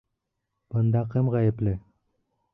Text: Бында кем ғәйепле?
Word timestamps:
Бында 0.77 1.03
кем 1.13 1.31
ғәйепле? 1.37 1.77